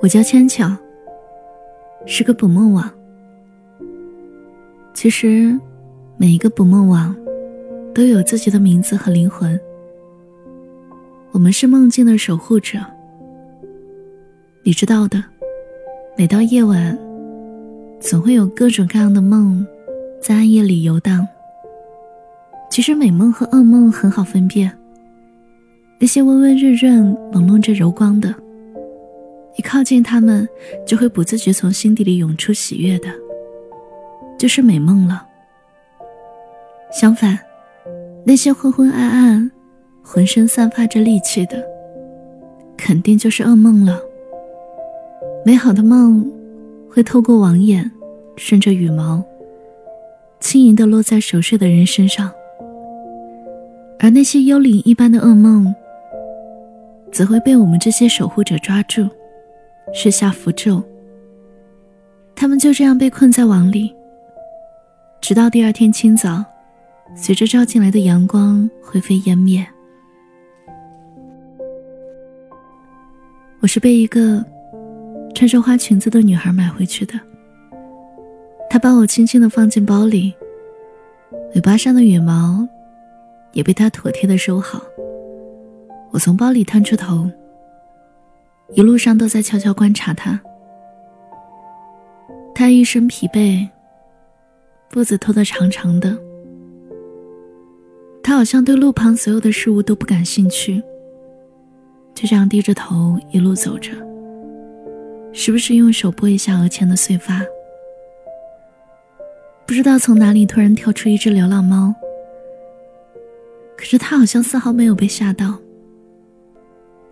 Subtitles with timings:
[0.00, 0.74] 我叫千巧，
[2.06, 2.90] 是个捕梦网。
[4.94, 5.58] 其实，
[6.16, 7.14] 每一个捕梦网
[7.94, 9.58] 都有自己的名字和灵魂。
[11.32, 12.78] 我们是梦境的守护者。
[14.62, 15.22] 你知道的，
[16.16, 16.98] 每到夜晚，
[18.00, 19.66] 总会有各种各样的梦
[20.20, 21.26] 在暗夜里游荡。
[22.78, 24.72] 其实，美梦和噩梦很好分辨。
[25.98, 28.32] 那些温温润润、朦胧着柔光的。
[29.56, 30.48] 一靠近他们，
[30.86, 33.08] 就会不自觉从心底里涌出喜悦的，
[34.38, 35.26] 就是美梦了。
[36.92, 37.36] 相反，
[38.24, 39.50] 那些昏昏暗暗、
[40.00, 41.60] 浑身散发着戾气的，
[42.76, 44.00] 肯定就是噩梦了。
[45.44, 46.24] 美好的梦
[46.88, 47.90] 会透过网眼，
[48.36, 49.20] 顺着羽毛，
[50.38, 52.30] 轻盈的落在熟睡的人身上，
[54.00, 55.74] 而那些幽灵一般的噩梦，
[57.10, 59.08] 则会被我们这些守护者抓住。
[59.94, 60.82] 施下符咒，
[62.36, 63.94] 他们就这样被困在网里，
[65.18, 66.44] 直到第二天清早，
[67.16, 69.66] 随着照进来的阳光灰飞烟灭。
[73.60, 74.44] 我是被一个
[75.34, 77.18] 穿着花裙子的女孩买回去的，
[78.68, 80.34] 她把我轻轻的放进包里，
[81.54, 82.68] 尾巴上的羽毛
[83.52, 84.82] 也被他妥帖的收好。
[86.10, 87.30] 我从包里探出头。
[88.74, 90.38] 一路上都在悄悄观察他，
[92.54, 93.66] 他一身疲惫，
[94.90, 96.14] 步子拖得长长的。
[98.22, 100.82] 他好像对路旁所有的事物都不感兴趣，
[102.14, 103.90] 就这样低着头一路走着，
[105.32, 107.42] 时不时用手拨一下额前的碎发。
[109.66, 111.94] 不知道从哪里突然跳出一只流浪猫，
[113.78, 115.56] 可是他好像丝毫没有被吓到。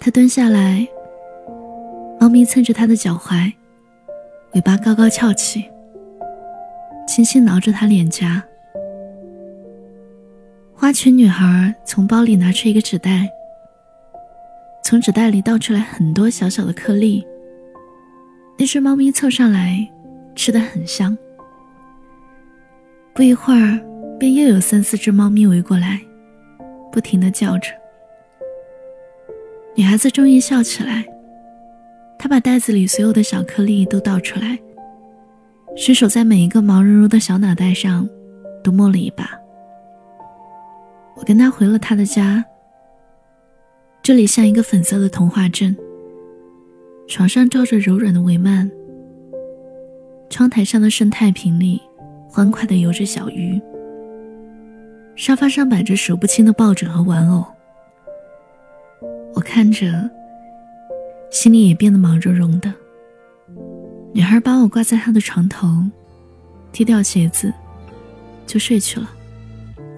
[0.00, 0.86] 他蹲下来。
[2.18, 3.52] 猫咪蹭着他的脚踝，
[4.54, 5.64] 尾巴高高翘起，
[7.06, 8.42] 轻轻挠着他脸颊。
[10.74, 13.30] 花裙女孩从包里拿出一个纸袋，
[14.82, 17.24] 从纸袋里倒出来很多小小的颗粒。
[18.58, 19.86] 那只猫咪凑上来，
[20.34, 21.16] 吃的很香。
[23.14, 23.78] 不一会儿，
[24.18, 26.00] 便又有三四只猫咪围过来，
[26.96, 27.68] 不停的叫着。
[29.74, 31.04] 女孩子终于笑起来。
[32.18, 34.58] 她把袋子里所有的小颗粒都倒出来，
[35.76, 38.08] 伸手在每一个毛茸茸的小脑袋上
[38.64, 39.38] 都摸了一把。
[41.16, 42.42] 我跟他回了他的家，
[44.02, 45.76] 这里像一个粉色的童话镇。
[47.06, 48.70] 床上罩着柔软的帷幔，
[50.30, 51.78] 窗台上的生态瓶里
[52.26, 53.60] 欢快地游着小鱼，
[55.16, 57.44] 沙发上摆着数不清的抱枕和玩偶。
[59.34, 60.08] 我看着。
[61.28, 62.72] 心里也变得毛茸茸的。
[64.14, 65.66] 女孩把我挂在她的床头，
[66.72, 67.52] 踢掉鞋子，
[68.46, 69.10] 就睡去了。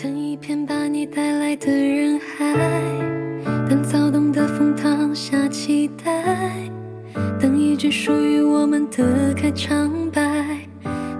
[0.00, 2.54] 等一片把你带来的人海，
[3.68, 6.70] 等躁动的风淌下期待，
[7.38, 10.58] 等一句属于我们的开场白，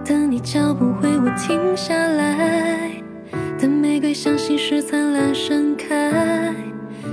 [0.04, 2.85] 等你脚步为我停下来，
[4.16, 6.50] 像心事灿烂盛开，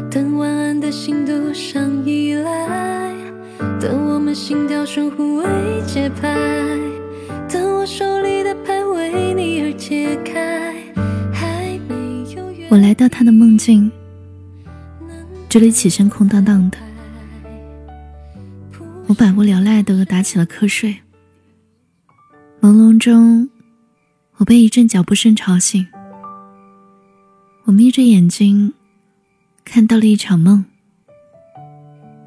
[0.09, 3.13] 等晚安的心独上依赖。
[3.77, 5.45] 等我们心跳声互为
[5.85, 6.33] 节拍，
[7.49, 10.73] 等我手里的牌为你而解开。
[11.33, 13.91] 还没有我来到他的梦境，
[15.49, 16.77] 这里起身空荡荡的，
[19.07, 20.99] 我百无聊赖的打起了瞌睡。
[22.61, 23.49] 朦胧中，
[24.37, 25.85] 我被一阵脚步声吵醒，
[27.66, 28.74] 我眯着眼睛，
[29.63, 30.66] 看到了一场梦。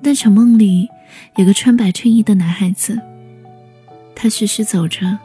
[0.02, 0.88] 那场梦里。
[1.36, 2.98] 有个穿白衬衣的男孩子，
[4.14, 5.16] 他徐徐走着，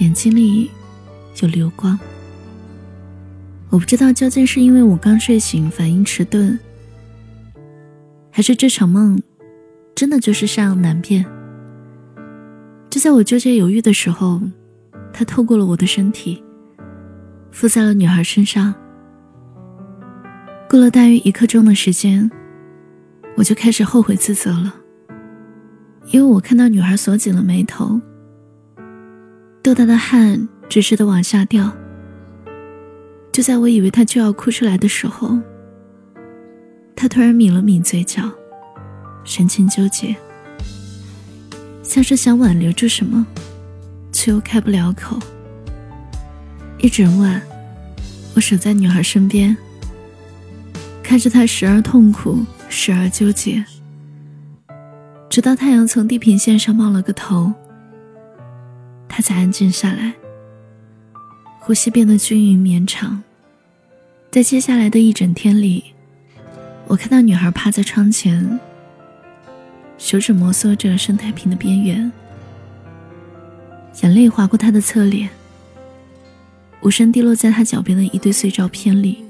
[0.00, 0.70] 眼睛里
[1.42, 1.96] 有流光。
[3.68, 6.58] 我不知道究竟是因为我刚睡醒，反应迟钝，
[8.30, 9.22] 还是这场梦
[9.94, 11.24] 真的就是善恶难辨。
[12.88, 14.40] 就在我纠结犹豫的时候，
[15.12, 16.42] 他透过了我的身体，
[17.56, 18.74] 附在了女孩身上。
[20.68, 22.30] 过了大约一刻钟的时间。
[23.34, 24.74] 我就开始后悔自责了，
[26.10, 28.00] 因为我看到女孩锁紧了眉头，
[29.62, 31.70] 豆大的汗直直的往下掉。
[33.30, 35.38] 就在我以为她就要哭出来的时候，
[36.94, 38.22] 她突然抿了抿嘴角，
[39.22, 40.16] 神情纠结，
[41.82, 43.26] 像是想挽留住什么，
[44.12, 45.18] 却又开不了口。
[46.78, 47.40] 一整晚，
[48.34, 49.56] 我守在女孩身边，
[51.02, 53.64] 看着她时而痛苦，时而纠结，
[55.30, 57.50] 直到太阳从地平线上冒了个头，
[59.08, 60.12] 他才安静下来，
[61.60, 63.22] 呼吸变得均匀绵长。
[64.30, 65.82] 在接下来的一整天里，
[66.86, 68.60] 我看到女孩趴在窗前，
[69.96, 72.12] 手指摩挲着生态瓶的边缘，
[74.02, 75.30] 眼泪划过她的侧脸，
[76.86, 79.24] 无声滴落在他脚边的一堆碎照片里。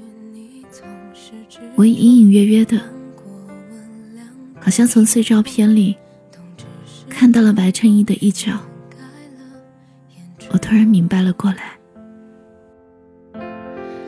[1.73, 2.79] 我隐隐约约的，
[4.61, 5.95] 好像从碎照片里
[7.09, 8.59] 看到了白衬衣的一角。
[10.51, 11.71] 我突然明白了过来。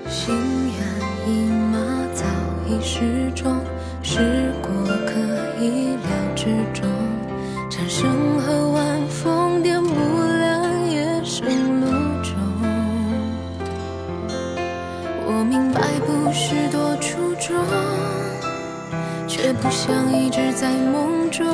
[0.07, 0.85] 心猿
[1.27, 1.79] 意马
[2.13, 2.25] 早
[2.67, 3.59] 已失踪，
[4.03, 4.69] 是过
[5.07, 5.15] 客
[5.59, 6.87] 意料之中。
[7.67, 8.69] 蝉声和
[16.41, 17.53] 是多出众，
[19.27, 21.45] 却不想一直在梦中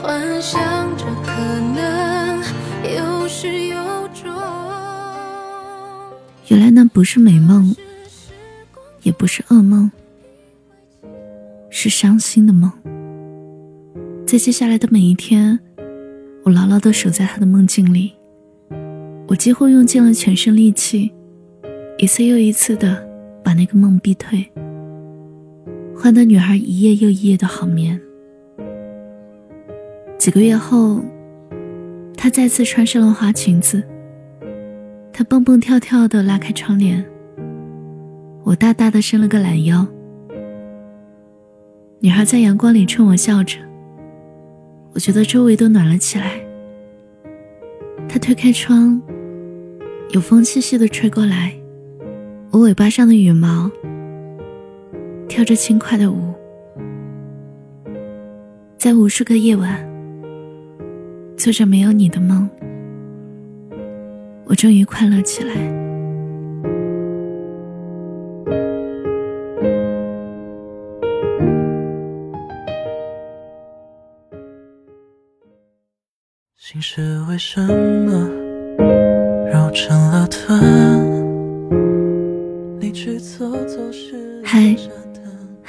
[0.00, 0.62] 幻想
[0.96, 1.32] 着可
[1.74, 2.40] 能
[2.84, 3.76] 有始有
[4.14, 4.32] 终。
[6.46, 7.74] 原来那不是美梦，
[9.02, 9.90] 也不是噩梦，
[11.68, 12.70] 是伤心的梦。
[14.24, 15.58] 在接下来的每一天，
[16.44, 18.12] 我牢牢的守在他的梦境里，
[19.26, 21.12] 我几乎用尽了全身力气，
[21.98, 23.04] 一次又一次的
[23.52, 24.50] 把那个梦逼退，
[25.94, 28.00] 换得女孩一夜又一夜的好眠。
[30.16, 31.02] 几个月后，
[32.16, 33.82] 她再次穿上了花裙子。
[35.12, 37.04] 她蹦蹦跳跳的拉开窗帘，
[38.42, 39.86] 我大大的伸了个懒腰。
[42.00, 43.58] 女孩在阳光里冲我笑着，
[44.94, 46.40] 我觉得周围都暖了起来。
[48.08, 48.98] 她推开窗，
[50.12, 51.52] 有风细细的吹过来，
[52.52, 53.70] 我尾巴上的羽毛
[55.26, 56.34] 跳着轻快的舞，
[58.76, 59.82] 在无数个夜晚，
[61.34, 62.46] 做着没有你的梦。
[64.44, 65.54] 我终于快乐起来。
[76.54, 78.28] 心事为什么
[79.50, 80.61] 揉成了团？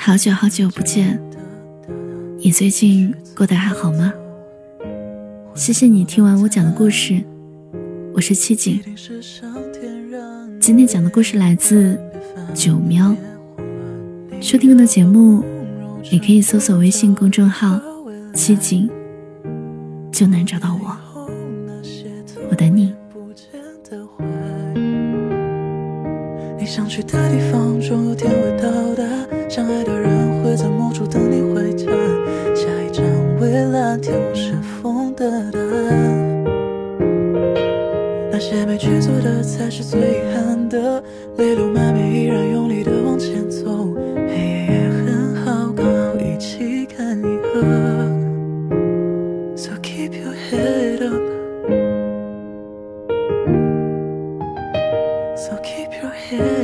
[0.06, 1.18] 好久好久不见，
[2.40, 4.12] 你最近过得还好吗？
[5.56, 7.24] 谢谢你听完我讲的故事。
[8.14, 8.82] 我是七景，
[10.60, 11.98] 今天讲的故事来自
[12.54, 13.16] 九喵。
[14.42, 15.42] 收听我的节目，
[16.12, 17.80] 你可以搜索微信公众号
[18.36, 18.90] “七景”，
[20.12, 20.98] 就能找到我。
[22.50, 22.94] 我等你。
[26.60, 29.04] 你想去的地方，终有天会到达。
[29.54, 31.86] 相爱的人会在某处等你回家。
[32.56, 33.06] 下一站
[33.40, 36.44] 蔚蓝天空是风的答案。
[38.32, 41.04] 那些没去做的才是最遗憾的，
[41.38, 47.62] 泪流满面依然用力的往前走，黑夜也很好，刚好一起看银河。
[49.56, 51.22] So keep your head up,
[55.38, 56.63] so keep your head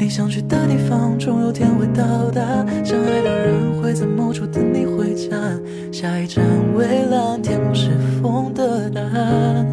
[0.00, 2.40] 你想去的地方，总有天会到达。
[2.84, 5.36] 相爱的人会在某处等你回家。
[5.90, 7.90] 下一站蔚蓝天空是
[8.22, 9.66] 风的答案。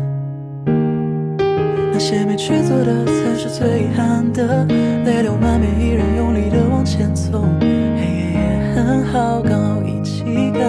[1.94, 4.66] 那些没去做的才是最遗憾的。
[5.06, 7.46] 泪流满面依然用力的往前走。
[7.62, 7.68] 黑
[8.08, 10.60] 夜也很好，刚好一起看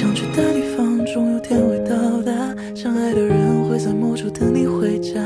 [0.00, 2.32] 想去的地方，总有天会到达，
[2.74, 5.20] 相爱的人会在某处等你回家。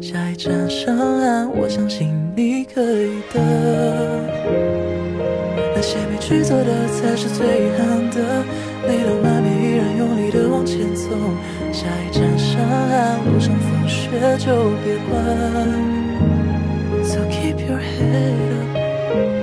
[0.00, 3.40] 下一站上岸，我相信你可以的。
[5.74, 8.44] 那些没去做的才是最遗憾的。
[8.86, 11.10] 泪流满面依然用力的往前走。
[11.72, 15.18] 下一站上岸，路上风雪就别管。
[17.02, 19.41] So keep your head up.